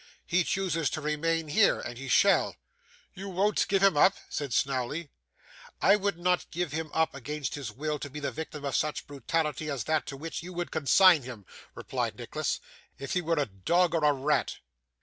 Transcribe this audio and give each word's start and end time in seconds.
He 0.25 0.43
chooses 0.43 0.89
to 0.89 0.99
remain 0.99 1.47
here, 1.49 1.79
and 1.79 1.95
he 1.95 2.07
shall.' 2.07 2.55
'You 3.13 3.29
won't 3.29 3.67
give 3.67 3.83
him 3.83 3.95
up?' 3.95 4.15
said 4.29 4.51
Snawley. 4.51 5.11
'I 5.79 5.95
would 5.97 6.17
not 6.17 6.49
give 6.49 6.71
him 6.71 6.89
up 6.91 7.13
against 7.13 7.53
his 7.53 7.71
will, 7.71 7.99
to 7.99 8.09
be 8.09 8.19
the 8.19 8.31
victim 8.31 8.65
of 8.65 8.75
such 8.75 9.05
brutality 9.05 9.69
as 9.69 9.83
that 9.83 10.07
to 10.07 10.17
which 10.17 10.41
you 10.41 10.53
would 10.53 10.71
consign 10.71 11.21
him,' 11.21 11.45
replied 11.75 12.17
Nicholas, 12.17 12.59
'if 12.97 13.13
he 13.13 13.21
were 13.21 13.35
a 13.37 13.45
dog 13.45 13.93
or 13.93 14.03
a 14.03 14.11
rat. 14.11 14.55